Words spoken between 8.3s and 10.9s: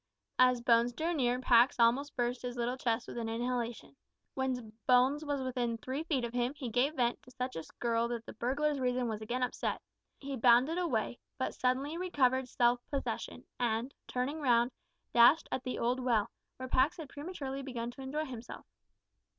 burglar's reason was again upset. He bounded